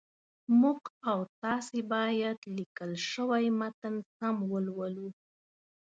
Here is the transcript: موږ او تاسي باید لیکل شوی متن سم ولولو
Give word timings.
موږ 0.61 0.81
او 1.11 1.19
تاسي 1.41 1.79
باید 1.93 2.37
لیکل 2.57 2.91
شوی 3.11 3.45
متن 3.59 3.95
سم 4.15 4.35
ولولو 4.51 5.07